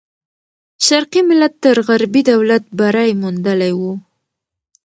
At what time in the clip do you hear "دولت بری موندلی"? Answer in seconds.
2.31-3.73